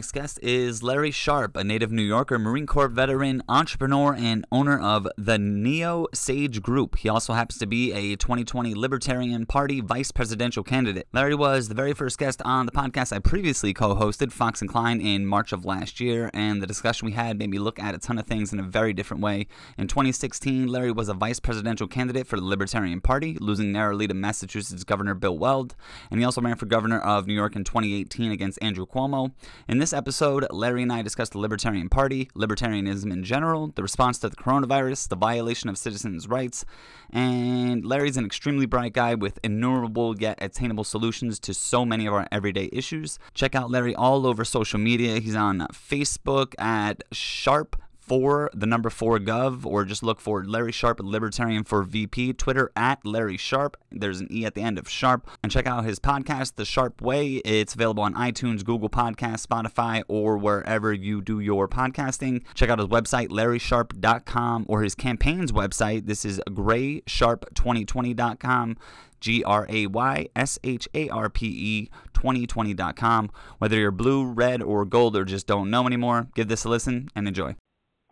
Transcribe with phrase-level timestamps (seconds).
[0.00, 4.80] next guest is Larry Sharpe, a native New Yorker, Marine Corps veteran, entrepreneur, and owner
[4.80, 6.96] of the Neo Sage Group.
[6.96, 11.06] He also happens to be a 2020 Libertarian Party vice presidential candidate.
[11.12, 14.70] Larry was the very first guest on the podcast I previously co hosted, Fox and
[14.70, 17.94] Klein, in March of last year, and the discussion we had made me look at
[17.94, 19.48] a ton of things in a very different way.
[19.76, 24.14] In 2016, Larry was a vice presidential candidate for the Libertarian Party, losing narrowly to
[24.14, 25.76] Massachusetts Governor Bill Weld,
[26.10, 29.32] and he also ran for governor of New York in 2018 against Andrew Cuomo.
[29.68, 34.18] In this episode, Larry and I discussed the Libertarian Party, libertarianism in general, the response
[34.18, 36.64] to the coronavirus, the violation of citizens' rights,
[37.10, 42.14] and Larry's an extremely bright guy with innumerable yet attainable solutions to so many of
[42.14, 43.18] our everyday issues.
[43.34, 45.20] Check out Larry all over social media.
[45.20, 47.76] He's on Facebook at Sharpe
[48.10, 52.32] for the number four gov, or just look for Larry Sharpe, Libertarian for VP.
[52.32, 53.76] Twitter at Larry Sharpe.
[53.92, 55.30] There's an E at the end of Sharp.
[55.44, 57.34] And check out his podcast, The Sharpe Way.
[57.44, 62.42] It's available on iTunes, Google Podcasts, Spotify, or wherever you do your podcasting.
[62.54, 66.06] Check out his website, larrysharpe.com, or his campaign's website.
[66.06, 68.76] This is GraySharpe2020.com.
[69.20, 73.30] G R A Y S H A R P E 2020.com.
[73.58, 77.08] Whether you're blue, red, or gold, or just don't know anymore, give this a listen
[77.14, 77.54] and enjoy.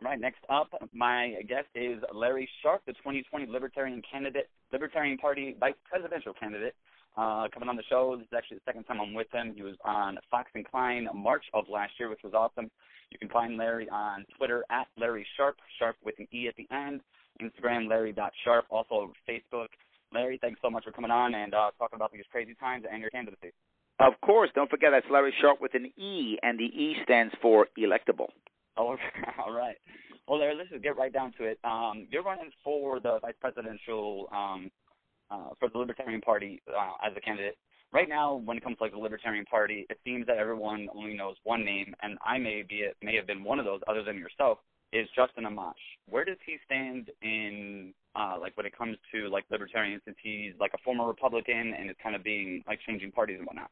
[0.00, 5.56] All right, next up, my guest is Larry Sharpe, the 2020 Libertarian candidate, Libertarian Party
[5.58, 6.76] vice presidential candidate.
[7.16, 9.54] Uh, coming on the show, this is actually the second time I'm with him.
[9.56, 12.70] He was on Fox and Klein March of last year, which was awesome.
[13.10, 16.68] You can find Larry on Twitter at Larry Sharpe, Sharpe with an E at the
[16.72, 17.00] end.
[17.42, 18.66] Instagram, Larry.sharpe.
[18.70, 19.68] Also Facebook.
[20.12, 23.00] Larry, thanks so much for coming on and uh, talking about these crazy times and
[23.00, 23.52] your candidacy.
[23.98, 24.50] Of course.
[24.54, 28.28] Don't forget that's Larry Sharpe with an E, and the E stands for electable.
[28.80, 28.96] Oh,
[29.44, 29.76] all right.
[30.28, 31.58] Well, Larry, let's just get right down to it.
[31.64, 34.70] Um, you're running for the vice presidential um,
[35.30, 37.56] uh, for the Libertarian Party uh, as a candidate.
[37.92, 41.14] Right now, when it comes to like the Libertarian Party, it seems that everyone only
[41.14, 44.04] knows one name, and I may be it may have been one of those, other
[44.04, 44.58] than yourself,
[44.92, 45.72] is Justin Amash.
[46.08, 50.52] Where does he stand in uh, like when it comes to like libertarians, since he's
[50.60, 53.70] like a former Republican and is kind of being like changing parties and whatnot?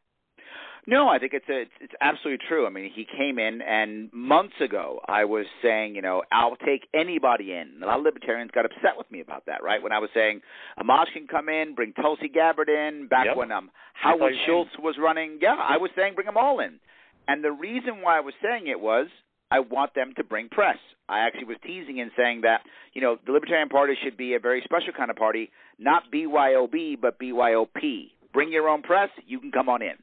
[0.88, 2.64] No, I think it's a, it's, it's absolutely true.
[2.64, 6.86] I mean, he came in, and months ago, I was saying, you know, I'll take
[6.94, 7.82] anybody in.
[7.82, 9.82] A lot of libertarians got upset with me about that, right?
[9.82, 10.42] When I was saying
[10.78, 13.36] Amash can come in, bring Tulsi Gabbard in, back Yep.
[13.36, 15.38] when um Howard Schultz was running.
[15.42, 16.78] Yeah, I was saying bring them all in.
[17.26, 19.08] And the reason why I was saying it was
[19.50, 20.78] I want them to bring press.
[21.08, 22.60] I actually was teasing and saying that,
[22.92, 27.00] you know, the Libertarian Party should be a very special kind of party, not BYOB,
[27.00, 28.10] but BYOP.
[28.32, 29.94] Bring your own press, you can come on in.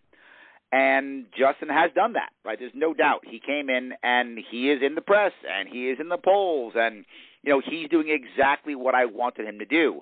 [0.76, 2.58] And Justin has done that, right?
[2.58, 3.22] There's no doubt.
[3.30, 6.74] He came in and he is in the press and he is in the polls
[6.76, 7.06] and
[7.44, 10.02] you know, he's doing exactly what I wanted him to do.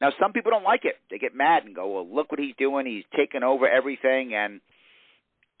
[0.00, 0.94] Now some people don't like it.
[1.10, 2.86] They get mad and go, "Well, look what he's doing.
[2.86, 4.62] He's taking over everything." And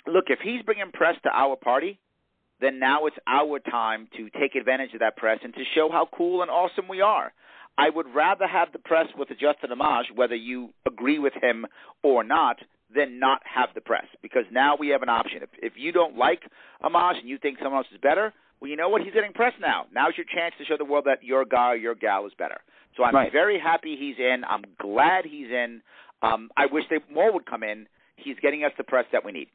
[0.06, 1.98] look, if he's bringing press to our party,
[2.60, 6.08] then now it's our time to take advantage of that press and to show how
[6.16, 7.34] cool and awesome we are.
[7.76, 11.66] I would rather have the press with Justin Amash, whether you agree with him
[12.02, 12.56] or not,
[12.94, 15.42] than not have the press because now we have an option.
[15.42, 16.42] If, if you don't like
[16.82, 19.02] Amash and you think someone else is better, well, you know what?
[19.02, 19.86] He's getting press now.
[19.92, 22.60] Now's your chance to show the world that your guy or your gal is better.
[22.96, 23.32] So I'm Right.
[23.32, 24.44] very happy he's in.
[24.48, 25.82] I'm glad he's in.
[26.22, 27.86] Um, I wish they more would come in.
[28.16, 29.48] He's getting us the press that we need.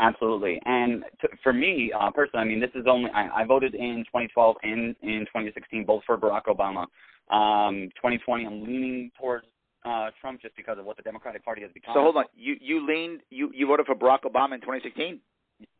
[0.00, 0.60] Absolutely.
[0.64, 4.04] And to, for me uh, personally, I mean, this is only I, I voted in
[4.06, 6.86] 2012 and in 2016 both for Barack Obama.
[7.34, 9.46] Um, 2020, I'm leaning towards
[9.84, 11.94] uh, Trump just because of what the Democratic Party has become.
[11.94, 12.24] So hold on.
[12.36, 15.20] You you leaned you you voted for Barack Obama in 2016.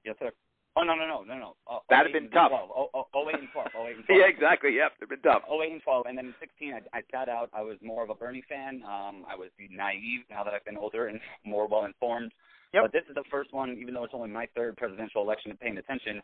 [0.04, 0.30] Yes, sir.
[0.76, 1.56] Oh no no no no no.
[1.70, 2.50] Uh, That'd have been tough.
[2.50, 2.70] 12.
[2.74, 3.68] Oh, oh, 08 and 12.
[3.74, 4.18] 08 and 12.
[4.20, 4.74] yeah, exactly.
[4.74, 5.42] Yep, they've been tough.
[5.48, 7.48] 08 and 12, and then in 16, I, I sat out.
[7.54, 8.82] I was more of a Bernie fan.
[8.84, 12.32] Um, I was naive now that I've been older and more well informed.
[12.72, 12.82] Yep.
[12.84, 15.60] But this is the first one, even though it's only my third presidential election and
[15.60, 16.16] paying attention.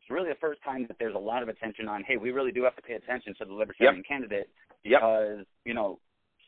[0.00, 2.02] It's really the first time that there's a lot of attention on.
[2.02, 4.48] Hey, we really do have to pay attention to the libertarian candidate
[4.84, 5.00] Yep.
[5.00, 5.98] because you know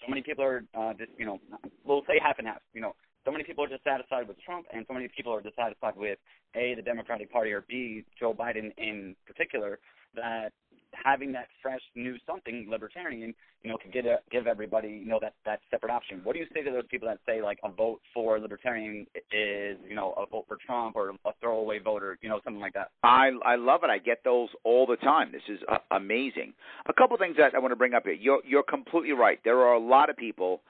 [0.01, 1.41] so many people are uh, just you know
[1.85, 2.61] we'll say half and half.
[2.73, 2.95] You know,
[3.25, 6.19] so many people are dissatisfied with Trump, and so many people are dissatisfied with
[6.55, 9.79] a the Democratic Party or b Joe Biden in particular.
[10.15, 10.53] That
[10.93, 15.19] having that fresh new something libertarian, you know, could get a, give everybody you know
[15.21, 16.21] that that separate option.
[16.25, 19.79] What do you say to those people that say like a vote for libertarian is
[19.89, 22.91] you know a vote for Trump or a throwaway voter, you know, something like that?
[23.03, 23.91] I I love it.
[23.91, 25.33] I get those all the time.
[25.33, 26.53] This is uh, amazing.
[26.87, 28.13] A couple things that I want to bring up here.
[28.13, 29.39] You're you're completely right.
[29.45, 30.61] There are a lot of people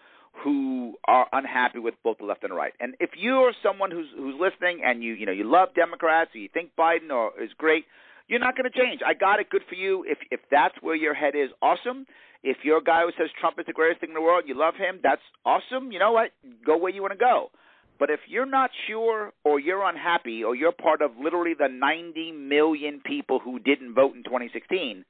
[0.45, 2.73] who are unhappy with both the left and the right.
[2.81, 6.39] And if you're someone who's who's listening and you you know you love Democrats or
[6.39, 7.85] you think Biden or is great,
[8.31, 9.01] you're not going to change.
[9.05, 9.51] I got it.
[9.51, 10.05] Good for you.
[10.07, 12.07] If if that's where your head is, awesome.
[12.43, 14.57] If you're a guy who says Trump is the greatest thing in the world, you
[14.57, 15.93] love him, that's awesome.
[15.93, 16.31] You know what?
[16.65, 17.51] Go where you want to go.
[17.99, 22.33] But if you're not sure or you're unhappy or you're part of literally the 90
[22.33, 25.05] million people who didn't vote in 2016,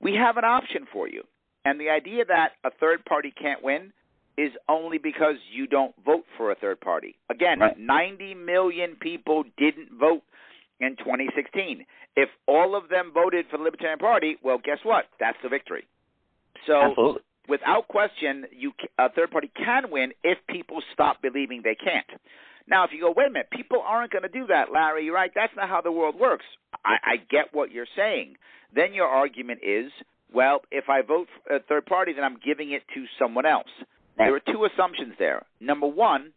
[0.00, 1.24] we have an option for you.
[1.64, 3.92] And the idea that a third party can't win
[4.38, 7.16] is only because you don't vote for a third party.
[7.30, 7.76] Again, right.
[7.76, 10.22] 90 million people didn't vote
[10.80, 11.84] in 2016.
[12.16, 15.04] If all of them voted for the Libertarian Party, well, guess what?
[15.18, 15.86] That's the victory.
[16.66, 17.22] So, Absolutely.
[17.48, 22.20] without question, you a third party can win if people stop believing they can't.
[22.66, 25.04] Now, if you go, wait a minute, people aren't going to do that, Larry.
[25.04, 25.30] You're right.
[25.34, 26.44] That's not how the world works.
[26.84, 28.36] I, I get what you're saying.
[28.74, 29.90] Then your argument is,
[30.32, 33.46] well, if I vote for a uh, third party, then I'm giving it to someone
[33.46, 33.66] else.
[34.18, 34.26] Right.
[34.26, 35.44] There are two assumptions there.
[35.60, 36.32] Number one,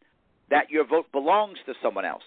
[0.49, 2.23] that your vote belongs to someone else.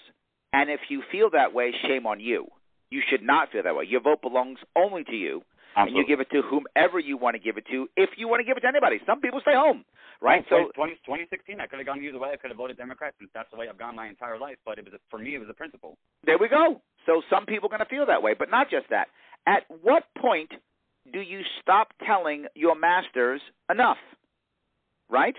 [0.52, 2.46] And if you feel that way, shame on you.
[2.90, 3.84] You should not feel that way.
[3.88, 5.42] Your vote belongs only to you,
[5.74, 7.88] and you give it to whomever you want to give it to.
[7.96, 9.84] If you want to give it to anybody, some people stay home,
[10.22, 10.44] right?
[10.48, 12.30] So 20, 2016, I could have gone either way.
[12.32, 14.56] I could have voted Democrat since that's the way I've gone my entire life.
[14.64, 15.98] But it was for me, it was a principle.
[16.24, 16.80] there we go.
[17.06, 19.08] So some people are going to feel that way, but not just that.
[19.46, 20.50] At what point
[21.12, 23.40] do you stop telling your masters
[23.70, 23.98] enough?
[25.10, 25.36] Right?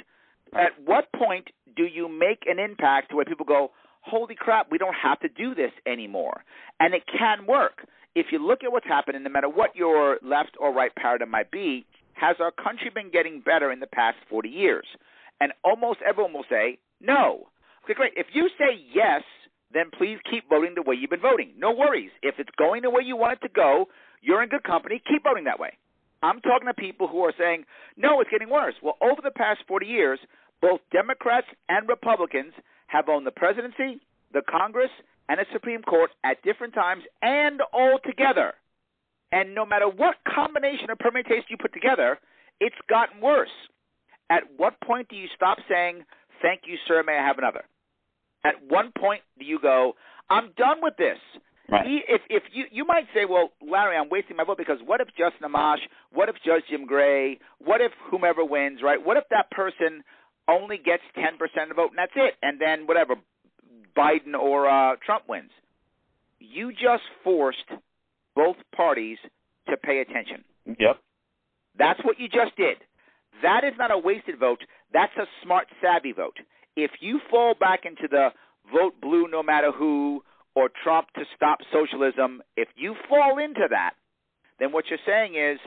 [0.53, 3.71] At what point do you make an impact to where people go,
[4.07, 6.43] holy crap, we don't have to do this anymore?
[6.79, 7.85] And it can work.
[8.15, 11.51] If you look at what's happening, no matter what your left or right paradigm might
[11.51, 14.85] be, has our country been getting better in the past 40 years?
[15.39, 17.47] And almost everyone will say, no.
[17.83, 18.13] Okay, great.
[18.15, 19.21] If you say yes,
[19.71, 21.53] then please keep voting the way you've been voting.
[21.57, 22.11] No worries.
[22.23, 23.85] If it's going the way you want it to go,
[24.21, 25.01] you're in good company.
[25.07, 25.77] Keep voting that way.
[26.23, 27.65] I'm talking to people who are saying,
[27.95, 28.73] no, it's getting worse.
[28.81, 30.19] Well, over the past 40 years,
[30.61, 32.53] both Democrats and Republicans
[32.87, 33.99] have owned the presidency,
[34.33, 34.91] the Congress,
[35.29, 38.53] and the Supreme Court at different times and all together.
[39.31, 42.17] And no matter what combination or permutation you put together,
[42.59, 43.49] it's gotten worse.
[44.29, 46.03] At what point do you stop saying,
[46.41, 47.65] thank you, sir, may I have another?
[48.43, 49.95] At one point do you go,
[50.29, 51.17] I'm done with this.
[51.69, 51.85] Right.
[51.85, 55.01] E- If if you you might say, well, Larry, I'm wasting my vote because what
[55.01, 55.79] if Justin Amash?
[56.13, 57.39] What if Judge Jim Gray?
[57.59, 58.79] What if whomever wins?
[58.81, 59.03] Right?
[59.03, 60.03] What if that person
[60.47, 63.15] only gets ten percent of the vote and that's it, and then whatever
[63.95, 65.51] Biden or uh, Trump wins?
[66.39, 67.69] You just forced
[68.35, 69.17] both parties
[69.69, 70.43] to pay attention.
[70.65, 70.97] Yep.
[71.77, 72.77] That's what you just did.
[73.41, 74.59] That is not a wasted vote.
[74.93, 76.37] That's a smart, savvy vote.
[76.75, 78.29] If you fall back into the
[78.71, 80.23] vote blue no matter who
[80.55, 83.93] or Trump to stop socialism, if you fall into that,
[84.59, 85.59] then what you're saying is,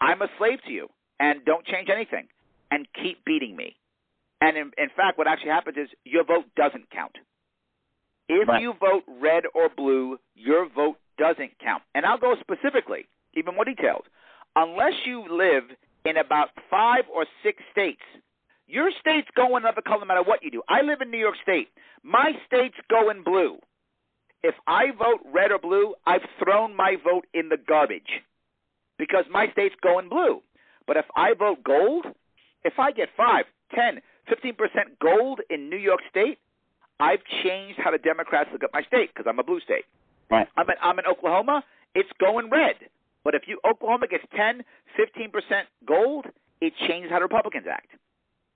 [0.00, 2.28] I'm a slave to you and don't change anything
[2.70, 3.76] and keep beating me.
[4.44, 7.16] And in, in fact, what actually happens is your vote doesn't count.
[8.28, 8.60] If Right.
[8.60, 11.82] you vote red or blue, your vote doesn't count.
[11.94, 14.06] And I'll go specifically, even more detailed.
[14.54, 15.64] Unless you live
[16.04, 18.02] in about five or six states,
[18.66, 20.62] your state's going another color no matter what you do.
[20.68, 21.70] I live in New York State.
[22.02, 23.58] My state's going blue.
[24.42, 28.22] If I vote red or blue, I've thrown my vote in the garbage
[28.98, 30.42] because my state's going blue.
[30.86, 32.06] But if I vote gold,
[32.62, 34.56] if I get 5, 10, 15%
[35.00, 36.38] gold in New York State,
[37.00, 39.84] I've changed how the Democrats look at my state because I'm a blue state.
[40.30, 40.48] Right.
[40.56, 42.76] I'm in, I'm in Oklahoma, it's going red.
[43.24, 44.62] But if you Oklahoma gets 10,
[44.98, 45.32] 15%
[45.86, 46.26] gold,
[46.60, 47.88] it changes how the Republicans act.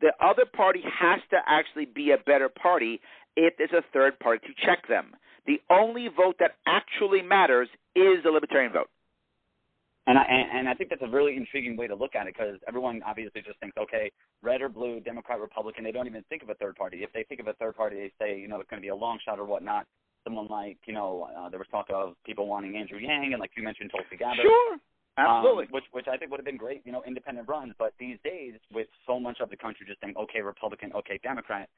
[0.01, 3.01] The other party has to actually be a better party
[3.37, 5.17] if there's a third party to check them.
[5.47, 8.91] The only vote that actually matters is the libertarian vote.
[10.09, 12.35] And I and, and I think that's a really intriguing way to look at it
[12.35, 14.11] because everyone obviously just thinks, okay,
[14.41, 15.85] red or blue, Democrat, Republican.
[15.85, 17.03] They don't even think of a third party.
[17.03, 18.89] If they think of a third party, they say, you know, it's going to be
[18.89, 19.85] a long shot or whatnot.
[20.25, 23.51] Someone like, you know, uh, there was talk of people wanting Andrew Yang, and like
[23.55, 24.47] you mentioned, Tulsi Gabbard.
[24.49, 24.73] Sure.
[25.19, 25.67] um, Absolutely.
[25.73, 27.75] which which I think would have been great, you know, independent runs.
[27.79, 31.69] But these days, with so much of the country just saying, okay, Republican, okay, Democrat,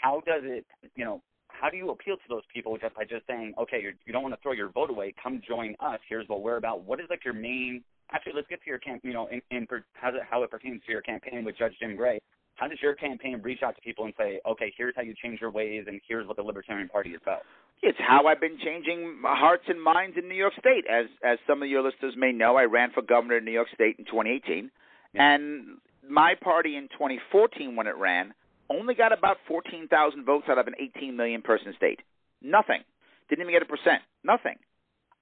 [0.00, 0.64] how does it,
[0.94, 1.22] you know,
[1.60, 4.22] how do you appeal to those people just by just saying, okay, you're, you don't
[4.22, 5.98] want to throw your vote away, come join us.
[6.08, 6.84] Here's what we're about.
[6.84, 7.82] What is like your main?
[8.12, 9.00] Actually, let's get to your camp.
[9.04, 11.72] You know, in, in per- how it, how it pertains to your campaign with Judge
[11.80, 12.20] Jim Gray.
[12.56, 15.40] How does your campaign reach out to people and say, okay, here's how you change
[15.40, 17.40] your ways, and here's what the Libertarian Party is about?
[17.82, 20.84] It's how I've been changing hearts and minds in New York State.
[20.88, 23.68] As as some of your listeners may know, I ran for governor in New York
[23.74, 24.70] State in 2018,
[25.14, 25.34] Yeah.
[25.34, 28.34] and my party in 2014, when it ran,
[28.70, 32.00] only got about 14,000 votes out of an 18 million person state.
[32.42, 32.82] Nothing.
[33.28, 34.02] Didn't even get a percent.
[34.22, 34.56] Nothing.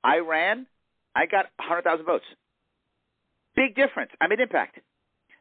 [0.02, 0.66] I ran.
[1.14, 2.24] I got 100,000 votes.
[3.54, 4.10] Big difference.
[4.20, 4.78] I made impact.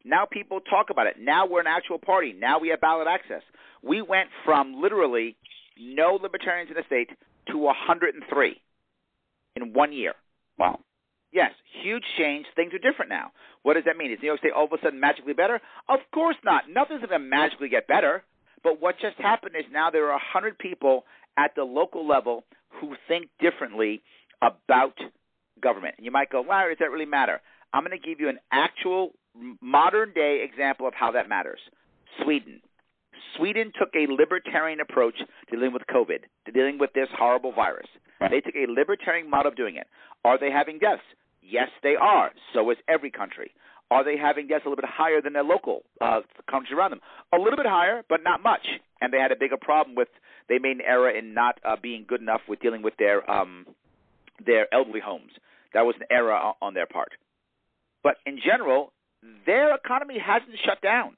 [0.04, 1.16] Now people talk about it.
[1.20, 2.34] Now we're an actual party.
[2.34, 3.44] Now we have ballot access.
[3.84, 5.38] We went from literally
[5.80, 7.10] no libertarians in the state
[7.48, 8.62] to 103
[9.56, 10.14] in one year.
[10.58, 10.80] Wow.
[11.32, 12.46] Yes, huge change.
[12.56, 13.32] Things are different now.
[13.64, 14.12] What does that mean?
[14.12, 15.62] Is New York State all of a sudden magically better?
[15.88, 16.64] Of course not.
[16.70, 18.24] Nothing's going to magically get better.
[18.64, 21.06] But what just happened is now there are 100 people
[21.38, 24.02] at the local level who think differently
[24.42, 24.98] about
[25.62, 25.96] government.
[25.98, 27.42] And you might go, Larry, does that really matter?
[27.74, 29.12] I'm going to give you an actual
[29.62, 31.60] modern day example of how that matters.
[32.24, 32.62] Sweden.
[33.38, 37.88] Sweden took a libertarian approach to dealing with COVID, to dealing with this horrible virus.
[38.20, 39.88] They took a libertarian model of doing it.
[40.26, 41.02] Are they having deaths?
[41.42, 42.32] Yes, they are.
[42.54, 43.52] So is every country.
[43.90, 47.02] Are they having deaths a little bit higher than their local uh, countries around them?
[47.34, 48.66] A little bit higher, but not much.
[49.02, 50.08] And they had a bigger problem with
[50.48, 53.66] they made an error in not uh, being good enough with dealing with their um,
[54.46, 55.32] their elderly homes.
[55.74, 57.12] That was an error on their part.
[58.04, 58.94] But in general,
[59.46, 61.16] their economy hasn't shut down.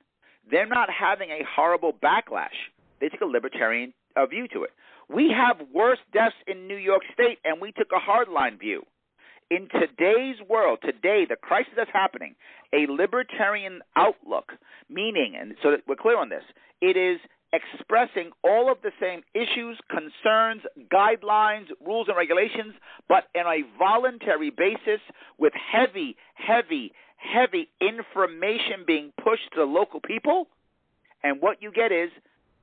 [0.50, 2.58] They're not having a horrible backlash.
[3.00, 4.72] They took a libertarian uh, view to it.
[5.10, 8.84] We have worse deaths in New York State, and we took a hardline view.
[9.54, 12.34] In today's world, today, the crisis that's happening,
[12.74, 14.54] a libertarian outlook,
[14.90, 16.42] meaning, and so that we're clear on this,
[16.82, 17.20] it is
[17.54, 22.74] expressing all of the same issues, concerns, guidelines, rules, and regulations,
[23.08, 25.02] but on a voluntary basis
[25.38, 30.48] with heavy, heavy, heavy information being pushed to the local people.
[31.24, 32.10] And what you get is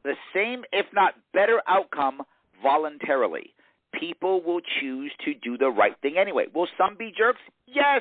[0.03, 2.23] the same, if not better, outcome
[2.61, 3.55] voluntarily.
[4.01, 6.47] People will choose to do the right thing anyway.
[6.55, 7.41] Will some be jerks?
[7.67, 8.01] Yes.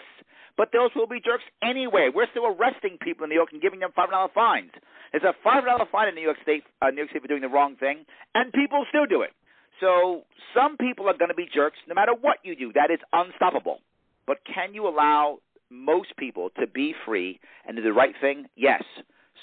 [0.57, 2.09] But those will be jerks anyway.
[2.13, 4.71] We're still arresting people in New York and giving them five dollar fines.
[5.11, 7.41] There's a five dollar fine in New York State, uh, New York State for doing
[7.41, 9.31] the wrong thing, and people still do it.
[9.79, 12.71] So some people are going to be jerks no matter what you do.
[12.73, 13.79] That is unstoppable.
[14.27, 15.39] But can you allow
[15.69, 18.45] most people to be free and do the right thing?
[18.55, 18.83] Yes.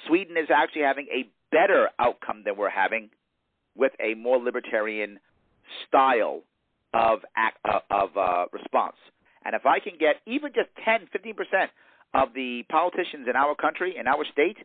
[0.07, 3.11] Sweden is actually having a better outcome than we're having
[3.75, 5.19] with a more libertarian
[5.87, 6.43] style
[6.95, 8.97] of act, uh, of uh, response.
[9.45, 11.69] And if I can get even just 10, 15%
[12.15, 14.57] of the politicians in our country, in our state,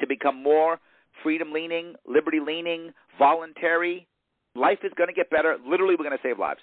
[0.00, 0.78] to become more
[1.22, 4.06] freedom leaning, liberty leaning, voluntary,
[4.54, 5.56] life is going to get better.
[5.66, 6.60] Literally, we're going to save lives.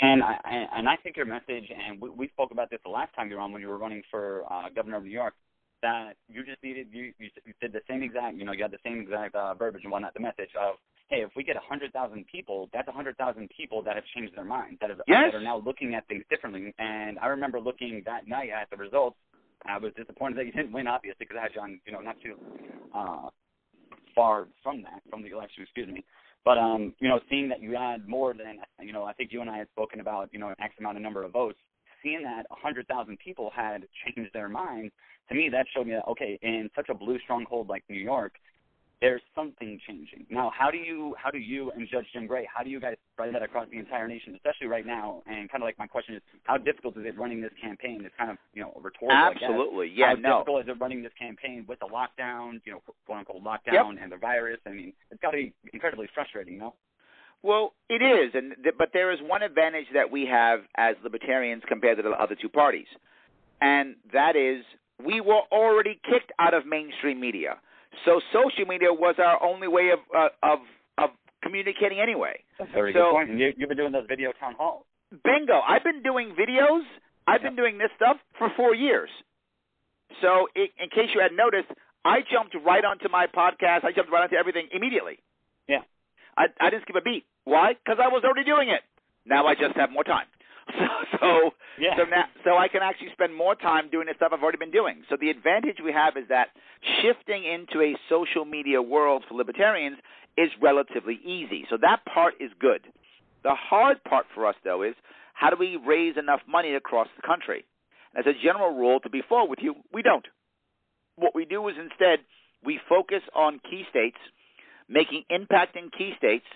[0.00, 0.34] And I
[0.76, 3.36] and I think your message, and we, we spoke about this the last time you
[3.36, 5.34] were on when you were running for uh, governor of New York,
[5.82, 8.82] that you just needed you you, did the same exact you know you had the
[8.84, 10.14] same exact uh, verbiage and whatnot.
[10.14, 10.76] The message of
[11.12, 14.04] hey, if we get a hundred thousand people, that's a hundred thousand people that have
[14.16, 15.28] changed their minds, that, have, yes.
[15.30, 16.74] that are now looking at things differently.
[16.78, 19.16] And I remember looking that night at the results.
[19.66, 22.16] I was disappointed that you didn't win, obviously, because I had on, you know, not
[22.20, 22.34] too
[22.94, 23.28] uh,
[24.14, 26.02] far from that, from the election, excuse me.
[26.44, 29.42] But um, you know, seeing that you had more than, you know, I think you
[29.42, 31.58] and I had spoken about, you know, an X amount of number of votes.
[32.02, 34.92] Seeing that a hundred thousand people had changed their minds,
[35.28, 38.32] to me, that showed me that okay, in such a blue stronghold like New York,
[39.02, 40.24] there's something changing.
[40.30, 42.94] Now, how do you how do you and Judge Jim Gray how do you guys
[43.12, 45.22] spread that across the entire nation, especially right now?
[45.26, 48.02] And kind of like my question is, how difficult is it running this campaign?
[48.04, 49.10] It's kind of you know rhetorical.
[49.10, 50.10] Absolutely, yeah.
[50.10, 50.38] How no.
[50.38, 54.02] difficult is it running this campaign with the lockdown, you know, quote unquote lockdown yep.
[54.02, 54.60] and the virus?
[54.66, 56.74] I mean, it's got to be incredibly frustrating, no?
[57.42, 61.64] Well, it is, and th- but there is one advantage that we have as libertarians
[61.66, 62.86] compared to the other two parties,
[63.60, 64.62] and that is
[65.04, 67.56] we were already kicked out of mainstream media.
[68.04, 70.58] So social media was our only way of uh, of
[70.98, 71.10] of
[71.42, 72.40] communicating anyway.
[72.58, 73.30] That's a very so, good point.
[73.30, 74.84] And you, you've been doing those video town halls.
[75.24, 75.60] Bingo!
[75.60, 76.82] I've been doing videos.
[77.26, 77.52] I've yep.
[77.52, 79.10] been doing this stuff for four years.
[80.20, 81.68] So, in, in case you hadn't noticed,
[82.04, 83.84] I jumped right onto my podcast.
[83.84, 85.18] I jumped right onto everything immediately.
[85.68, 85.82] Yeah.
[86.36, 87.24] I, I didn't skip a beat.
[87.44, 87.74] Why?
[87.74, 88.80] Because I was already doing it.
[89.24, 90.26] Now I just have more time.
[91.12, 91.96] So, so yeah.
[91.96, 94.70] so now so I can actually spend more time doing the stuff I've already been
[94.70, 95.02] doing.
[95.08, 96.48] So the advantage we have is that
[97.02, 99.98] shifting into a social media world for libertarians
[100.36, 101.66] is relatively easy.
[101.70, 102.80] So that part is good.
[103.44, 104.94] The hard part for us though is
[105.34, 107.64] how do we raise enough money across the country?
[108.16, 110.26] As a general rule, to be fair with you, we don't.
[111.16, 112.20] What we do is instead
[112.64, 114.18] we focus on key states,
[114.88, 116.46] making impact in key states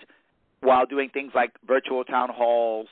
[0.61, 2.87] while doing things like virtual town halls,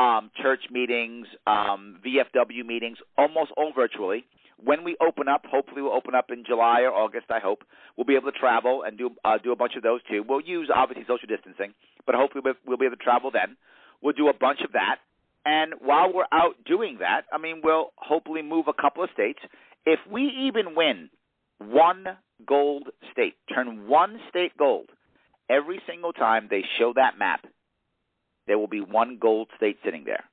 [0.00, 4.24] um, church meetings, um, VFW meetings, almost all virtually.
[4.62, 7.26] When we open up, hopefully we'll open up in July or August.
[7.30, 7.64] I hope
[7.96, 10.24] we'll be able to travel and do uh, do a bunch of those too.
[10.26, 11.74] We'll use obviously social distancing,
[12.06, 13.56] but hopefully we'll be able to travel then.
[14.02, 14.96] We'll do a bunch of that,
[15.44, 19.40] and while we're out doing that, I mean, we'll hopefully move a couple of states.
[19.84, 21.10] If we even win
[21.58, 22.04] one
[22.46, 24.90] gold state, turn one state gold,
[25.48, 27.46] every single time they show that map,
[28.50, 30.24] there will be one gold state sitting there.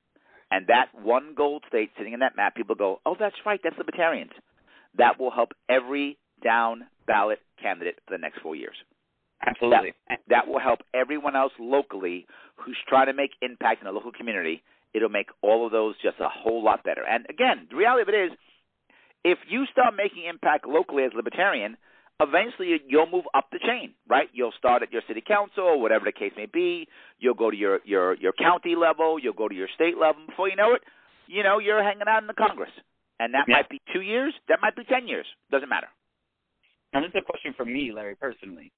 [0.50, 3.78] And that one gold state sitting in that map, people go, oh, that's right, that's
[3.78, 4.32] libertarians.
[4.96, 8.74] That will help every down ballot candidate for the next four years.
[9.46, 9.92] Absolutely.
[10.08, 14.10] That, that will help everyone else locally who's trying to make impact in the local
[14.10, 14.64] community.
[14.92, 17.04] It'll make all of those just a whole lot better.
[17.08, 18.38] And again, the reality of it is,
[19.22, 21.76] if you start making impact locally as libertarian,
[22.20, 24.28] eventually you'll move up the chain, right?
[24.32, 26.88] You'll start at your city council or whatever the case may be.
[27.18, 29.18] You'll go to your your your county level.
[29.18, 30.22] You'll go to your state level.
[30.26, 30.82] Before you know it,
[31.26, 32.70] you know you're hanging out in the Congress,
[33.18, 33.56] and that Yeah.
[33.56, 34.34] might be two years.
[34.48, 35.26] That might be ten years.
[35.50, 35.88] Doesn't matter.
[36.92, 38.72] Now, this is a question for me, Larry, personally.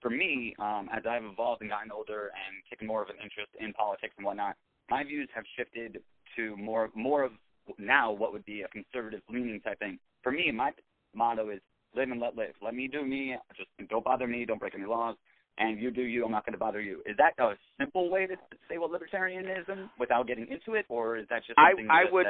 [0.00, 3.50] For me, um, as I've evolved and gotten older and taken more of an interest
[3.58, 4.56] in politics and whatnot,
[4.88, 6.00] my views have shifted
[6.36, 7.32] to more more of
[7.78, 9.98] now what would be a conservative leaning type thing.
[10.22, 10.72] For me, my
[11.14, 11.60] motto is
[11.96, 12.54] live and let live.
[12.62, 13.36] Let me do me.
[13.56, 14.44] Just don't bother me.
[14.44, 15.16] Don't break any laws.
[15.58, 16.24] And you do you.
[16.24, 17.02] I'm not going to bother you.
[17.06, 18.36] Is that a simple way to
[18.68, 22.12] say what libertarianism without getting into it, or is that just I- something I that,
[22.12, 22.26] would-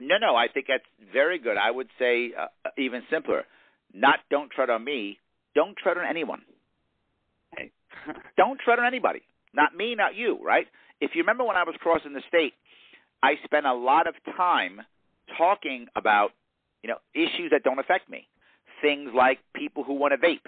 [0.00, 1.56] No, no, I think that's very good.
[1.58, 2.46] I would say uh,
[2.78, 3.44] even simpler.
[3.92, 5.18] Not don't tread on me.
[5.54, 6.42] Don't tread on anyone.
[7.56, 7.70] hey,
[8.36, 9.20] Don't tread on anybody.
[9.54, 10.66] Not me, not you, right?
[11.00, 12.52] If you remember when I was crossing the state,
[13.22, 14.80] I spent a lot of time
[15.36, 16.30] talking about,
[16.82, 18.26] you know, issues that don't affect me.
[18.82, 20.46] Things like people who want to vape.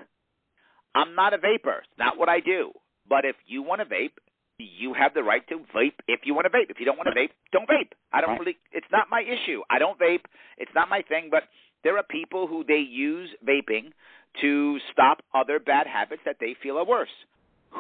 [0.94, 1.82] I'm not a vapor.
[1.82, 2.72] It's not what I do.
[3.08, 4.18] But if you want to vape,
[4.58, 6.70] you have the right to vape if you want to vape.
[6.70, 7.92] If you don't want to vape, don't vape.
[8.12, 9.62] I don't really it's not my issue.
[9.70, 10.24] I don't vape.
[10.58, 11.44] It's not my thing, but
[11.82, 13.92] there are people who they use vaping
[14.40, 17.08] to stop other bad habits that they feel are worse.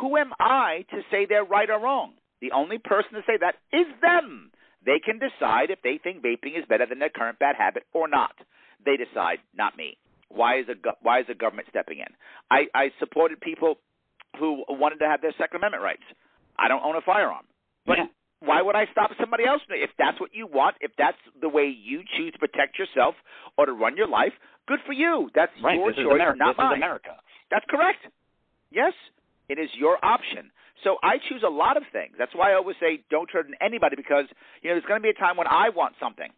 [0.00, 2.12] Who am I to say they're right or wrong?
[2.40, 4.50] The only person to say that is them.
[4.84, 8.08] They can decide if they think vaping is better than their current bad habit or
[8.08, 8.32] not.
[8.84, 9.98] They decide, not me.
[10.30, 12.06] Why is a go- why is the government stepping in?
[12.50, 13.78] I, I supported people
[14.38, 16.06] who wanted to have their Second Amendment rights.
[16.58, 17.44] I don't own a firearm,
[17.86, 18.06] but Yeah.
[18.40, 19.60] why would I stop somebody else?
[19.68, 23.14] If that's what you want, if that's the way you choose to protect yourself
[23.58, 24.32] or to run your life,
[24.68, 25.30] good for you.
[25.34, 25.74] That's right?
[25.76, 26.72] your This choice, not This mine.
[26.72, 27.16] is America.
[27.50, 28.06] That's correct.
[28.70, 28.92] Yes,
[29.48, 30.52] it is your option.
[30.84, 32.14] So I choose a lot of things.
[32.16, 34.24] That's why I always say don't on anybody because
[34.62, 36.30] you know there's going to be a time when I want something,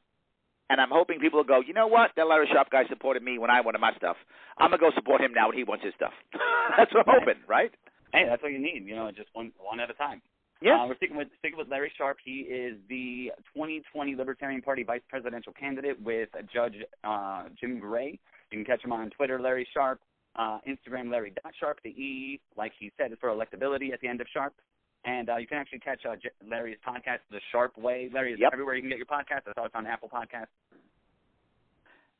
[0.72, 1.60] and I'm hoping people will go.
[1.60, 2.12] You know what?
[2.16, 4.16] That Larry Sharpe guy supported me when I wanted my stuff.
[4.56, 6.12] I'm gonna go support him now when he wants his stuff.
[6.78, 7.70] That's what I'm hoping, right?
[8.12, 8.84] Hey, that's what you need.
[8.84, 10.20] You know, just one one at a time.
[10.60, 10.82] Yeah.
[10.82, 12.18] Uh, we're sticking with sticking with Larry Sharpe.
[12.24, 16.74] He is the 2020 Libertarian Party vice presidential candidate with Judge
[17.04, 18.18] uh, Jim Gray.
[18.50, 20.00] You can catch him on Twitter, Larry Sharpe,
[20.36, 21.80] uh, Instagram, Larry Sharpe.
[21.82, 24.52] The E, like he said, is for electability at the end of Sharp.
[25.04, 26.14] And uh, you can actually catch uh,
[26.48, 28.08] Larry's podcast, The Sharpe Way.
[28.12, 28.50] Larry is Yep.
[28.52, 29.48] everywhere you can get your podcast.
[29.48, 30.46] I saw it's on Apple Podcasts.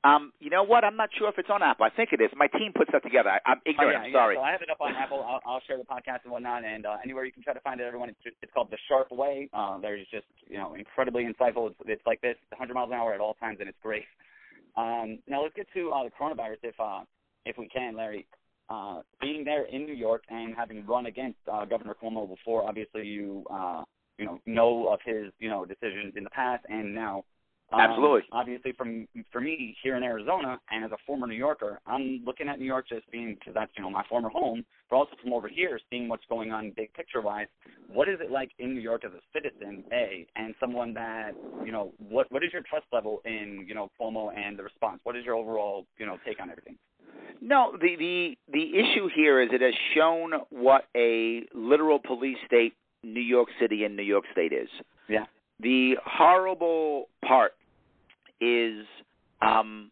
[0.04, 0.82] Um, you know what?
[0.82, 1.86] I'm not sure if it's on Apple.
[1.86, 2.28] I think it is.
[2.34, 3.30] My team puts that together.
[3.30, 3.92] I, I'm Oh, ignorant.
[3.94, 4.18] yeah, I'm yeah.
[4.18, 4.34] sorry.
[4.34, 5.22] So I have it up on Apple.
[5.22, 7.78] I'll, I'll share the podcast and whatnot, and uh, anywhere you can try to find
[7.80, 8.08] it, everyone.
[8.08, 9.48] It's, just, it's called The Sharpe Way.
[9.54, 11.70] Uh, there's just you know incredibly insightful.
[11.70, 14.02] It's, it's like this, 100 miles an hour at all times, and it's great.
[14.76, 17.02] Um, now let's get to uh, the coronavirus, if uh,
[17.46, 18.26] if we can, Larry.
[18.72, 23.06] Uh, being there in New York and having run against uh, Governor Cuomo before, obviously
[23.06, 23.82] you uh,
[24.16, 27.22] you know know of his you know decisions in the past and now.
[27.70, 28.22] Um, Absolutely.
[28.32, 32.48] Obviously, from for me here in Arizona, and as a former New Yorker, I'm looking
[32.48, 35.34] at New York just being because that's you know my former home, but also from
[35.34, 37.48] over here, seeing what's going on big picture wise.
[37.92, 41.32] What is it like in New York as a citizen, a, and someone that
[41.64, 45.00] you know what what is your trust level in you know Cuomo and the response?
[45.04, 46.78] What is your overall you know take on everything?
[47.40, 52.74] No, the the the issue here is it has shown what a literal police state
[53.02, 54.68] New York City and New York State is.
[55.08, 55.24] Yeah.
[55.60, 57.52] The horrible part
[58.40, 58.86] is
[59.40, 59.90] um,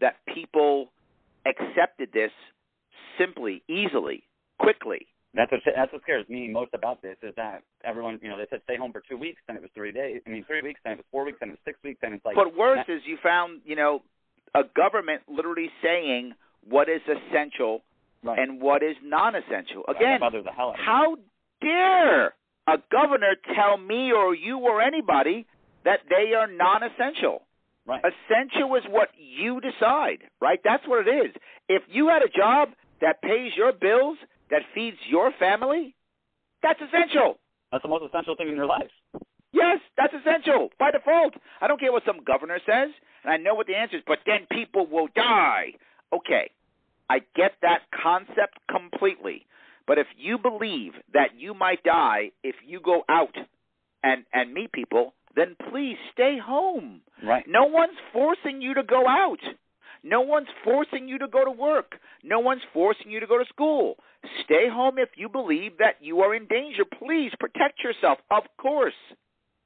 [0.00, 0.90] that people
[1.46, 2.30] accepted this
[3.18, 4.22] simply, easily,
[4.58, 5.06] quickly.
[5.34, 8.46] That's what that's what scares me most about this is that everyone you know they
[8.48, 10.22] said stay home for two weeks, then it was three days.
[10.26, 12.14] I mean three weeks, then it was four weeks, then it was six weeks, then
[12.14, 12.36] it's like.
[12.36, 14.02] but worse is you found, you know,
[14.54, 16.32] a government literally saying
[16.68, 17.82] what is essential
[18.22, 18.38] right.
[18.38, 19.84] and what is non-essential.
[19.88, 20.84] Again, bothers the hell out of me.
[20.84, 21.16] How
[21.60, 22.34] dare
[22.66, 25.46] a governor tell me or you or anybody
[25.84, 27.42] that they are non-essential?
[27.86, 28.02] Right.
[28.02, 30.58] Essential is what you decide, right?
[30.64, 31.32] That's what it is.
[31.68, 34.18] If you had a job that pays your bills,
[34.50, 35.94] that feeds your family,
[36.62, 37.38] that's essential.
[37.70, 38.90] That's the most essential thing in your life.
[39.52, 41.34] Yes, that's essential by default.
[41.60, 42.90] I don't care what some governor says,
[43.24, 45.74] and I know what the answer is, but then people will die.
[46.12, 46.50] Okay,
[47.08, 49.46] I get that concept completely.
[49.86, 53.34] But if you believe that you might die if you go out
[54.02, 57.02] and and meet people, then please stay home.
[57.24, 57.44] Right.
[57.46, 59.38] No one's forcing you to go out.
[60.02, 61.96] No one's forcing you to go to work.
[62.22, 63.96] No one's forcing you to go to school.
[64.44, 66.84] Stay home if you believe that you are in danger.
[66.98, 68.94] Please protect yourself, of course.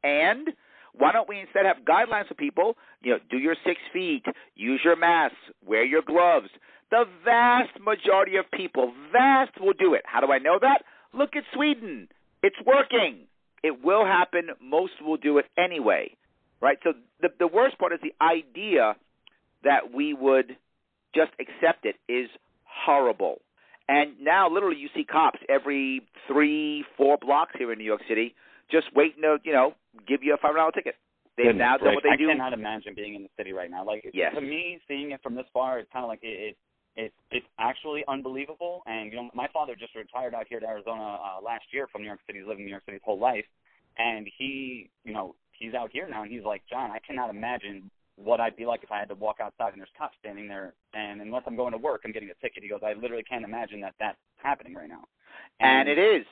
[0.03, 0.49] And
[0.95, 2.77] why don't we instead have guidelines for people?
[3.03, 4.25] You know, do your six feet,
[4.55, 6.49] use your masks, wear your gloves.
[6.91, 10.03] The vast majority of people, vast, will do it.
[10.05, 10.83] How do I know that?
[11.13, 12.09] Look at Sweden.
[12.43, 13.27] It's working.
[13.63, 14.49] It will happen.
[14.63, 16.17] Most will do it anyway.
[16.61, 16.79] Right?
[16.83, 18.95] So the the worst part is the idea
[19.65, 20.57] that we would
[21.15, 22.29] just accept it is
[22.65, 23.41] horrible.
[23.89, 28.35] And now, literally, you see cops every three, four blocks here in New York City,
[28.71, 29.75] just waiting to, you know,
[30.07, 30.95] give you a five dollar ticket.
[31.37, 32.29] They've now done what they I do.
[32.29, 33.85] I cannot imagine being in the city right now.
[33.85, 34.35] Like yes.
[34.35, 36.57] to me, seeing it from this far, it's kind of like it, it
[36.97, 38.83] it's it's actually unbelievable.
[38.87, 42.03] And you know, my father just retired out here to Arizona uh, last year from
[42.03, 42.41] New York City.
[42.41, 43.45] He's lived in New York City his whole life,
[43.99, 47.91] and he, you know, he's out here now, and he's like, John, I cannot imagine
[48.17, 50.75] what I'd be like if I had to walk outside and there's cops standing there,
[50.93, 52.63] and unless I'm going to work, I'm getting a ticket.
[52.63, 55.05] He goes, I literally can't imagine that that's happening right now.
[55.61, 56.27] And, and it is.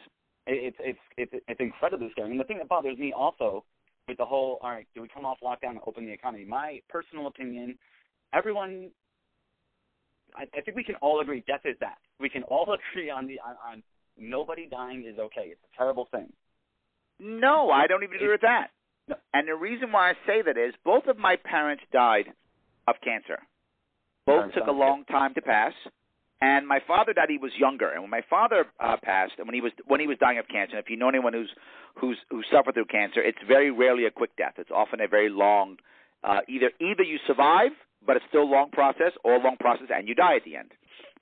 [0.46, 2.30] It's it's it's it's incredibly scary.
[2.30, 3.64] And the thing that bothers me also
[4.08, 6.44] with the whole, all right, do we come off lockdown and open the economy?
[6.44, 7.78] My personal opinion,
[8.32, 8.90] everyone
[10.36, 11.96] I, I think we can all agree death is bad.
[12.20, 13.82] We can all agree on the on, on
[14.18, 15.48] nobody dying is okay.
[15.52, 16.32] It's a terrible thing.
[17.20, 18.68] No, I don't even agree with that.
[19.08, 19.16] No.
[19.34, 22.26] And the reason why I say that is both of my parents died
[22.86, 23.38] of cancer.
[24.26, 25.72] Both took a long time to pass.
[26.40, 27.30] And my father died.
[27.30, 30.06] He was younger, and when my father uh, passed, and when he was when he
[30.06, 31.50] was dying of cancer, if you know anyone who's
[31.96, 34.54] who's who suffered through cancer, it's very rarely a quick death.
[34.56, 35.78] It's often a very long.
[36.22, 37.72] Uh, either either you survive
[38.08, 40.56] but it's still a long process or a long process, and you die at the
[40.56, 40.72] end.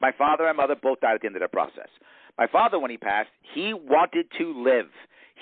[0.01, 1.89] My father and mother both died at the end of their process.
[2.39, 4.87] My father, when he passed, he wanted to live.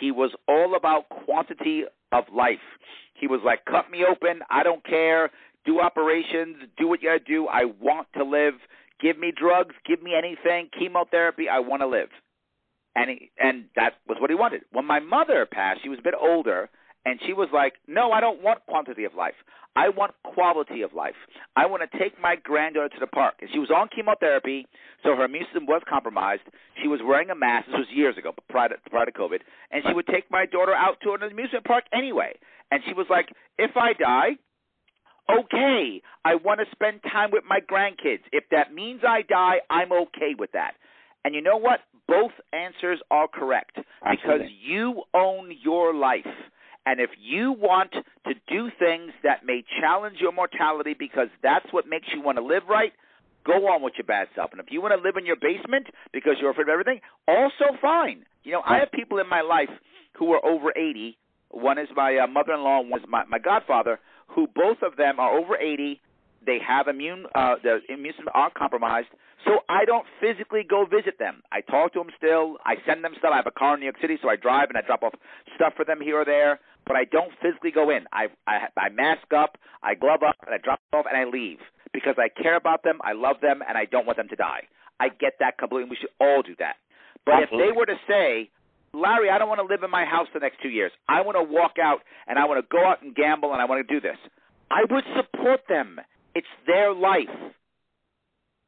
[0.00, 2.64] He was all about quantity of life.
[3.12, 4.40] He was like, cut me open.
[4.50, 5.30] I don't care.
[5.66, 6.56] Do operations.
[6.78, 7.46] Do what you got to do.
[7.46, 8.54] I want to live.
[9.00, 9.74] Give me drugs.
[9.86, 10.70] Give me anything.
[10.78, 11.48] Chemotherapy.
[11.48, 12.08] I want to live.
[12.96, 14.62] And he, and that was what he wanted.
[14.72, 16.70] When my mother passed, she was a bit older,
[17.04, 19.34] and she was like, "No, I don't want quantity of life.
[19.76, 21.16] I want quality of life.
[21.56, 24.66] I want to take my granddaughter to the park." And she was on chemotherapy,
[25.02, 26.42] so her immune system was compromised.
[26.80, 27.66] She was wearing a mask.
[27.66, 29.40] This was years ago, prior to, prior to COVID.
[29.70, 32.38] And she would take my daughter out to an amusement park anyway.
[32.70, 34.36] And she was like, "If I die,
[35.30, 36.02] okay.
[36.24, 38.22] I want to spend time with my grandkids.
[38.32, 40.74] If that means I die, I'm okay with that."
[41.24, 41.80] And you know what?
[42.06, 44.46] Both answers are correct Absolutely.
[44.46, 46.26] because you own your life.
[46.86, 51.86] And if you want to do things that may challenge your mortality because that's what
[51.88, 52.92] makes you want to live right,
[53.44, 54.52] go on with your bad self.
[54.52, 57.76] And if you want to live in your basement because you're afraid of everything, also
[57.80, 58.24] fine.
[58.42, 59.70] You know, I have people in my life
[60.18, 61.16] who are over 80.
[61.50, 65.38] One is my uh, mother-in-law, one is my, my godfather, who both of them are
[65.38, 66.00] over 80.
[66.44, 69.08] They have immune, uh, the immune system are compromised.
[69.44, 71.42] So I don't physically go visit them.
[71.52, 72.56] I talk to them still.
[72.64, 73.30] I send them stuff.
[73.32, 75.14] I have a car in New York City, so I drive and I drop off
[75.54, 76.60] stuff for them here or there.
[76.86, 78.04] But I don't physically go in.
[78.12, 81.58] I I, I mask up, I glove up, and I drop off, and I leave
[81.94, 84.66] because I care about them, I love them, and I don't want them to die.
[85.00, 85.88] I get that completely.
[85.88, 86.76] We should all do that.
[87.24, 87.68] But Absolutely.
[87.68, 88.50] if they were to say,
[88.92, 90.92] Larry, I don't want to live in my house the next two years.
[91.08, 93.64] I want to walk out and I want to go out and gamble and I
[93.64, 94.18] want to do this.
[94.70, 96.00] I would support them.
[96.34, 97.30] It's their life.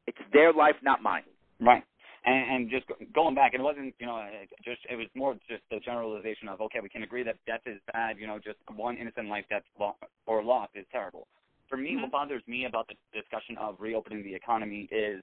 [0.07, 1.23] It's their life, not mine.
[1.61, 1.83] Right.
[2.27, 4.21] And, and just going back, it wasn't, you know,
[4.65, 7.79] just it was more just the generalization of okay, we can agree that death is
[7.93, 8.19] bad.
[8.19, 11.29] You know, just one innocent life that's lo- or lost is terrible.
[11.69, 12.03] For me, mm-hmm.
[12.03, 15.23] what bothers me about the discussion of reopening the economy is,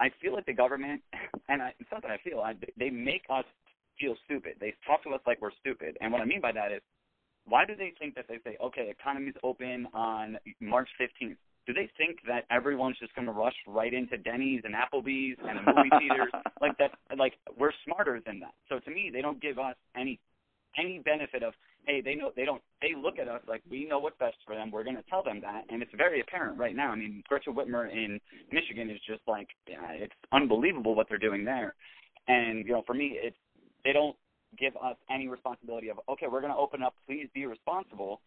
[0.00, 1.00] I feel like the government,
[1.48, 3.44] and I, it's not that I feel, I, they make us
[3.98, 4.54] feel stupid.
[4.60, 5.96] They talk to us like we're stupid.
[6.00, 6.80] And what I mean by that is,
[7.46, 11.36] why do they think that they say, okay, economy's open on March 15th?
[11.66, 15.58] Do they think that everyone's just going to rush right into Denny's and Applebee's and
[15.58, 16.32] the movie theaters?
[16.60, 18.54] Like that, like we're smarter than that.
[18.68, 20.20] So to me, they don't give us any
[20.76, 21.54] any benefit of
[21.86, 24.54] hey, they know they don't they look at us like we know what's best for
[24.54, 24.70] them.
[24.70, 26.90] We're going to tell them that, and it's very apparent right now.
[26.90, 28.20] I mean, Gretchen Whitmer in
[28.52, 31.74] Michigan is just like yeah, it's unbelievable what they're doing there.
[32.28, 33.36] And you know, for me, it's
[33.84, 34.16] they don't
[34.58, 36.94] give us any responsibility of okay, we're going to open up.
[37.06, 38.20] Please be responsible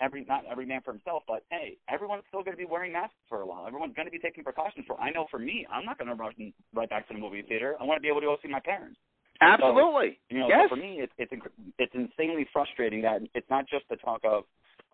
[0.00, 3.14] every not every man for himself, but hey, everyone's still going to be wearing masks
[3.28, 3.66] for a while.
[3.66, 4.84] Everyone's going to be taking precautions.
[4.86, 6.34] For I know for me, I'm not going to rush
[6.74, 7.76] right back to the movie theater.
[7.80, 8.98] I want to be able to go see my parents.
[9.40, 10.18] Absolutely.
[10.30, 10.68] So, you know, yes.
[10.68, 11.32] for me, it's it's
[11.78, 14.44] it's insanely frustrating that it's not just the talk of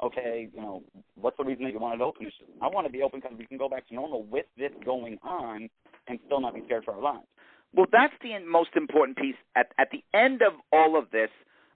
[0.02, 0.82] okay, you know,
[1.20, 2.30] what's the reason that you wanted to open?
[2.62, 5.18] I want to be open because we can go back to normal with this going
[5.22, 5.68] on
[6.06, 7.26] and still not be scared for our lives.
[7.74, 9.36] Well, that's the most important piece.
[9.56, 11.30] At at the end of all of this,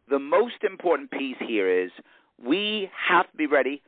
[0.09, 1.91] the most important piece here is
[2.47, 3.83] we have to be ready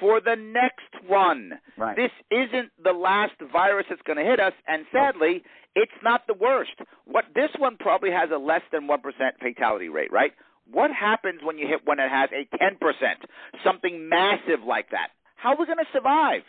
[0.00, 1.52] for the next one.
[1.76, 1.96] Right.
[1.96, 5.42] This isn't the last virus that's going to hit us, and sadly,
[5.74, 6.72] it's not the worst.
[7.04, 10.32] What this one probably has a less than one percent fatality rate, right?
[10.70, 13.20] What happens when you hit one that has a ten percent,
[13.64, 15.08] something massive like that?
[15.36, 16.42] How are we going to survive?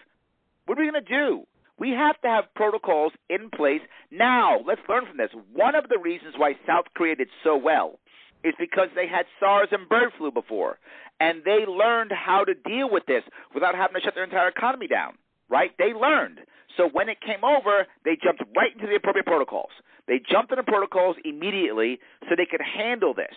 [0.66, 1.44] What are we going to do?
[1.80, 4.60] We have to have protocols in place now.
[4.66, 5.32] Let's learn from this.
[5.54, 8.00] One of the reasons why South Korea did so well
[8.44, 10.80] is because they had SARS and bird flu before,
[11.20, 13.24] and they learned how to deal with this
[13.54, 15.14] without having to shut their entire economy down.
[15.50, 15.72] Right?
[15.78, 16.40] They learned.
[16.78, 19.72] So when it came over, they jumped right into the appropriate protocols.
[20.08, 23.36] They jumped into protocols immediately so they could handle this.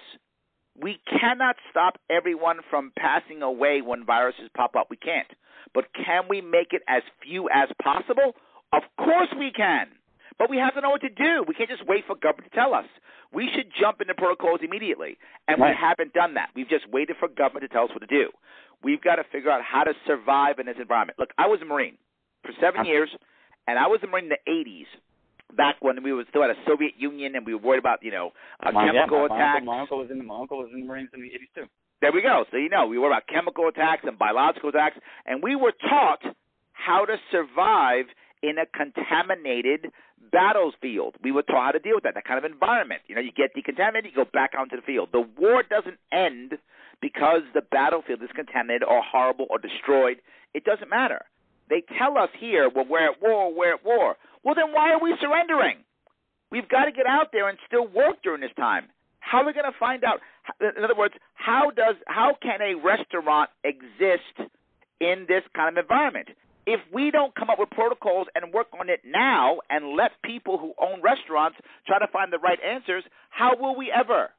[0.80, 4.88] We cannot stop everyone from passing away when viruses pop up.
[4.90, 5.26] We can't.
[5.74, 8.34] But can we make it as few as possible?
[8.72, 9.86] Of course we can.
[10.38, 11.44] But we have to know what to do.
[11.46, 12.86] We can't just wait for government to tell us.
[13.35, 15.18] We should jump into protocols immediately.
[15.49, 15.70] And right.
[15.70, 16.51] we haven't done that.
[16.55, 18.31] We've just waited for government to tell us what to do.
[18.83, 21.18] We've got to figure out how to survive in this environment.
[21.18, 21.97] Look, I was a Marine
[22.42, 23.11] for seven years,
[23.66, 24.87] and I was a Marine in the 80s
[25.57, 28.11] back when we were still at a Soviet Union and we were worried about, you
[28.11, 29.64] know, uh, my, chemical yeah, my, attacks.
[29.64, 31.29] My uncle, my uncle was in the my uncle was in the Marines in the
[31.29, 31.66] 80s too.
[32.01, 32.44] There we go.
[32.51, 36.20] So you know, we were about chemical attacks and biological attacks, and we were taught
[36.73, 38.07] how to survive
[38.44, 39.90] in a contaminated
[40.30, 41.16] battlefield.
[41.22, 43.00] We were taught how to deal with that, that kind of environment.
[43.07, 45.09] You know, you get decontaminated, you go back onto the field.
[45.12, 46.59] The war doesn't end
[47.00, 50.18] because the battlefield is contaminated or horrible or destroyed.
[50.52, 51.24] It doesn't matter.
[51.70, 54.16] They tell us here, well, we're at war, we're at war.
[54.44, 55.78] Well, then why are we surrendering?
[56.50, 58.87] We've got to get out there and still work during this time.
[59.20, 60.20] How are we going to find out?
[60.61, 64.37] In other words, how does how can a restaurant exist
[65.00, 66.28] in this kind of environment?
[66.66, 70.59] If we don't come up with protocols and work on it now and let people
[70.59, 74.31] who own restaurants try to find the right answers, how will we ever?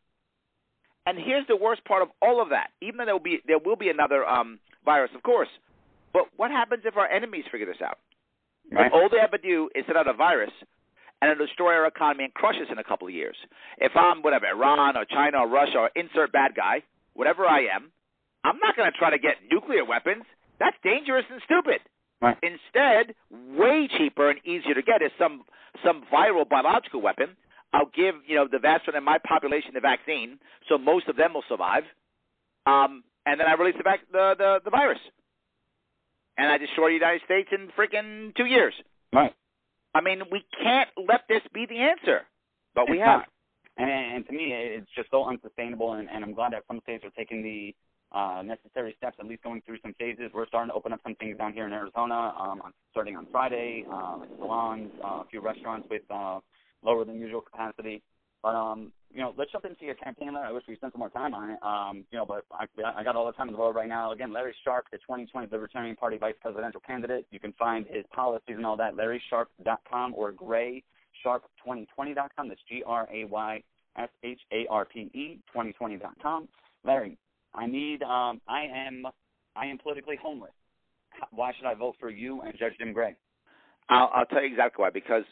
[1.06, 2.70] And here's the worst part of all of that.
[2.82, 5.50] Even though there will be there will be another um, virus, of course,
[6.14, 8.00] but what happens if our enemies figure this out?
[8.72, 8.88] Right.
[8.88, 10.52] If all they ever do is set out a virus
[11.22, 13.36] and it'll destroy our economy and crush us in a couple of years.
[13.78, 16.82] If I'm whatever Iran or China or Russia or insert bad guy,
[17.14, 17.92] whatever I am,
[18.44, 20.24] I'm not going to try to get nuclear weapons.
[20.60, 21.82] That's dangerous and stupid.
[22.22, 22.38] Right.
[22.42, 25.44] Instead, way cheaper and easier to get is some
[25.84, 27.36] some viral biological weapon.
[27.74, 31.18] I'll give you know the vast majority of my population the vaccine, so most of
[31.18, 31.84] them will survive.
[32.66, 35.00] Um, and then I release the, vac- the the the virus,
[36.38, 38.74] and I destroy the United States in freaking two years.
[39.14, 39.34] Right.
[39.94, 42.22] I mean, we can't let this be the answer,
[42.74, 43.20] but we it's have.
[43.20, 43.30] Not.
[43.78, 45.94] And, and to me, it's just so unsustainable.
[45.94, 47.76] And, and I'm glad that some states are taking the
[48.16, 50.32] uh, necessary steps, at least going through some phases.
[50.34, 53.86] We're starting to open up some things down here in Arizona, um, starting on Friday,
[53.92, 56.40] uh, salons, uh, a few restaurants with uh,
[56.82, 58.02] lower than usual capacity.
[58.42, 60.34] But um, you know, let's jump into your campaign.
[60.34, 60.48] Larry.
[60.48, 61.58] I wish we spent some more time on it.
[61.62, 62.66] Um, you know, but I,
[63.00, 64.12] I got all the time in the world right now.
[64.12, 67.26] Again, Larry Sharpe, the 2020 Libertarian Party vice presidential candidate.
[67.32, 68.96] You can find his policies and all that.
[68.96, 72.48] LarrySharpe.com or GraySharpe2020.com.
[72.48, 73.64] That's G R A Y
[73.98, 76.48] S H A R P E 2020.com.
[76.84, 77.18] Larry,
[77.56, 78.04] I need.
[78.04, 79.06] Um, I am.
[79.56, 80.52] I am politically homeless.
[81.32, 83.16] Why should I vote for you and Judge Jim Gray?
[83.90, 84.90] I'll, I'll tell you exactly why.
[84.90, 85.24] Because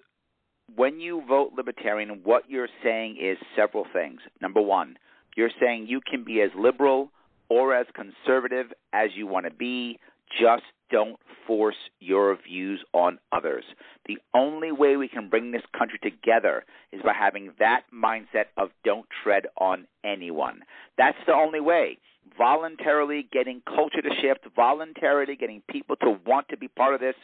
[0.75, 4.21] when you vote libertarian, what you're saying is several things.
[4.41, 4.97] Number one,
[5.35, 7.11] you're saying you can be as liberal
[7.49, 9.99] or as conservative as you want to be,
[10.39, 13.63] just don't force your views on others.
[14.07, 18.69] The only way we can bring this country together is by having that mindset of
[18.85, 20.61] don't tread on anyone.
[20.97, 21.97] That's the only way
[22.37, 27.15] voluntarily getting culture to shift, voluntarily getting people to want to be part of this.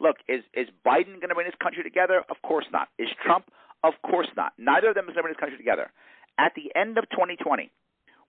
[0.00, 2.22] Look, is is Biden going to bring this country together?
[2.28, 2.88] Of course not.
[2.98, 3.46] Is Trump?
[3.84, 4.52] Of course not.
[4.58, 5.90] Neither of them is going to bring this country together.
[6.38, 7.70] At the end of 2020,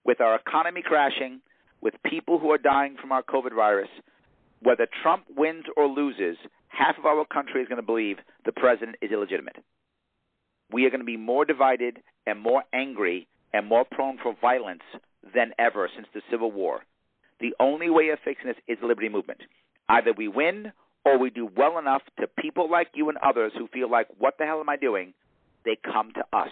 [0.04, 1.40] with our economy crashing,
[1.80, 3.88] with people who are dying from our COVID virus,
[4.62, 6.36] whether Trump wins or loses,
[6.68, 9.56] half of our country is going to believe the president is illegitimate.
[10.72, 14.82] We are going to be more divided and more angry and more prone for violence
[15.34, 16.80] than ever since the Civil War.
[17.40, 19.40] The only way of fixing this is the liberty movement.
[19.88, 20.72] Either we win
[21.04, 24.34] or we do well enough to people like you and others who feel like, what
[24.38, 25.14] the hell am I doing?
[25.64, 26.50] They come to us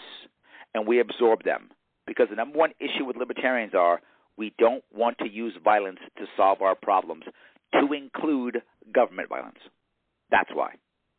[0.74, 1.70] and we absorb them.
[2.06, 4.00] Because the number one issue with libertarians are
[4.36, 7.24] we don't want to use violence to solve our problems,
[7.72, 8.62] to include
[8.94, 9.58] government violence.
[10.30, 10.74] That's why.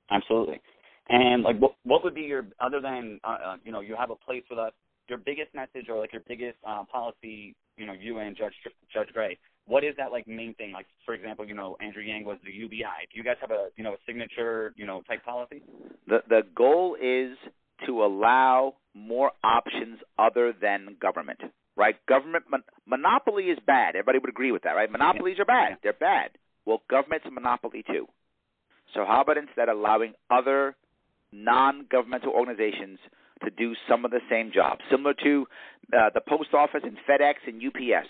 [0.09, 0.61] Absolutely.
[1.09, 4.11] And like, what, what would be your other than uh, uh, you know you have
[4.11, 4.73] a place with us
[5.09, 8.53] your biggest message or like your biggest uh, policy, you know, you and Judge
[8.93, 10.71] Judge Gray, what is that like main thing?
[10.71, 13.07] Like for example, you know, Andrew Yang was the UBI.
[13.11, 15.61] Do you guys have a you know a signature you know type policy?
[16.07, 17.37] The the goal is
[17.85, 21.39] to allow more options other than government.
[21.75, 21.95] Right?
[22.07, 23.89] Government mon- monopoly is bad.
[23.89, 24.91] Everybody would agree with that, right?
[24.91, 25.77] Monopolies are bad.
[25.83, 26.31] They're bad.
[26.65, 28.07] Well, government's a monopoly too.
[28.95, 30.75] So how about instead allowing other
[31.31, 32.97] non-governmental organizations
[33.43, 35.47] to do some of the same jobs, similar to
[35.93, 38.07] uh, the post office and FedEx and UPS.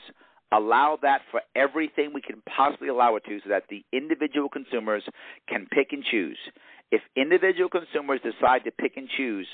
[0.52, 5.04] Allow that for everything we can possibly allow it to so that the individual consumers
[5.50, 6.38] can pick and choose.
[6.90, 9.48] If individual consumers decide to pick and choose,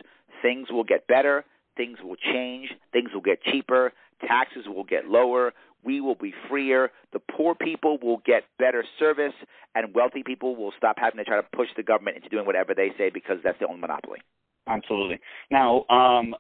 [0.43, 3.91] things will get better, things will change, things will get cheaper,
[4.27, 6.91] taxes will get lower, we will be freer.
[7.11, 9.33] The poor people will get better service,
[9.75, 12.73] and wealthy people will stop having to try to push the government into doing whatever
[12.73, 14.19] they say because that's their own monopoly.
[14.67, 15.19] Absolutely.
[15.51, 16.35] Now, um,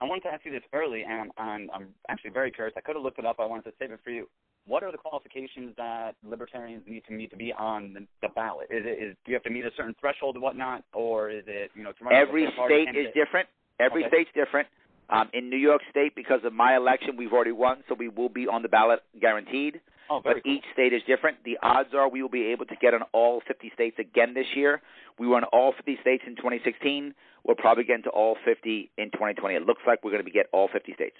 [0.00, 2.74] I wanted to ask you this early, and I'm, I'm actually very curious.
[2.76, 3.36] I could have looked it up.
[3.38, 4.28] I wanted to save it for you.
[4.66, 8.66] What are the qualifications that libertarians need to meet to be on the, the ballot?
[8.68, 11.44] Is it is do you have to meet a certain threshold and whatnot, or is
[11.46, 13.48] it you know Every state is different.
[13.78, 14.10] Every okay.
[14.10, 14.68] state's different.
[15.08, 18.28] Um, in New York State, because of my election, we've already won, so we will
[18.28, 19.80] be on the ballot guaranteed.
[20.10, 20.52] Oh, but cool.
[20.54, 21.38] each state is different.
[21.44, 24.46] The odds are we will be able to get on all 50 states again this
[24.54, 24.82] year.
[25.18, 27.14] We were on all 50 states in 2016.
[27.44, 29.54] We'll probably get into all 50 in 2020.
[29.54, 31.16] It looks like we're going to be get all 50 states.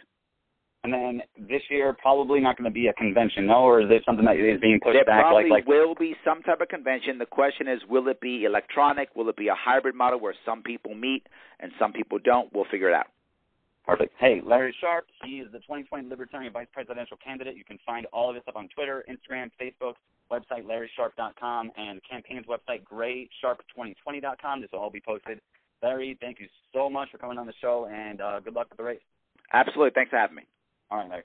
[0.84, 3.64] And then this year, probably not going to be a convention, no?
[3.64, 5.22] Or is it something that is being pushed there back?
[5.22, 7.18] probably like, like will be some type of convention.
[7.18, 9.08] The question is, will it be electronic?
[9.16, 11.26] Will it be a hybrid model where some people meet
[11.58, 12.54] and some people don't?
[12.54, 13.06] We'll figure it out.
[13.86, 14.14] Perfect.
[14.18, 15.06] Hey, Larry Sharpe.
[15.24, 17.56] he is the 2020 Libertarian Vice Presidential Candidate.
[17.56, 19.94] You can find all of his stuff on Twitter, Instagram, Facebook,
[20.30, 24.60] website larrysharpe.com, and campaign's website GraySharpe2020.com.
[24.60, 25.40] This will all be posted.
[25.82, 28.78] Larry, thank you so much for coming on the show, and uh, good luck with
[28.78, 29.00] the race.
[29.52, 29.92] Absolutely.
[29.94, 30.42] Thanks for having me.
[30.90, 31.22] All right, Larry.